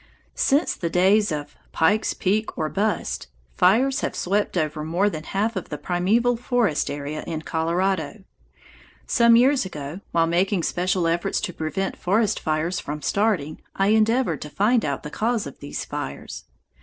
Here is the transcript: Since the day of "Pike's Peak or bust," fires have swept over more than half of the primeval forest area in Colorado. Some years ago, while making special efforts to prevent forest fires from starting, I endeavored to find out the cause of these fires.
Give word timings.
Since 0.33 0.73
the 0.73 0.89
day 0.89 1.21
of 1.29 1.55
"Pike's 1.71 2.15
Peak 2.15 2.57
or 2.57 2.69
bust," 2.69 3.27
fires 3.55 4.01
have 4.01 4.15
swept 4.15 4.57
over 4.57 4.83
more 4.83 5.11
than 5.11 5.25
half 5.25 5.55
of 5.55 5.69
the 5.69 5.77
primeval 5.77 6.37
forest 6.37 6.89
area 6.89 7.23
in 7.27 7.43
Colorado. 7.43 8.23
Some 9.05 9.35
years 9.35 9.63
ago, 9.63 9.99
while 10.11 10.25
making 10.25 10.63
special 10.63 11.05
efforts 11.05 11.39
to 11.41 11.53
prevent 11.53 11.95
forest 11.95 12.39
fires 12.39 12.79
from 12.79 13.03
starting, 13.03 13.61
I 13.75 13.89
endeavored 13.89 14.41
to 14.41 14.49
find 14.49 14.83
out 14.83 15.03
the 15.03 15.11
cause 15.11 15.45
of 15.45 15.59
these 15.59 15.85
fires. 15.85 16.45